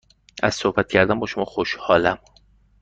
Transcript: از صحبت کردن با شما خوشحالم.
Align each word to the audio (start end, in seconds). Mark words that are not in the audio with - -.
از 0.43 0.55
صحبت 0.55 0.91
کردن 0.91 1.19
با 1.19 1.27
شما 1.27 1.45
خوشحالم. 1.45 2.19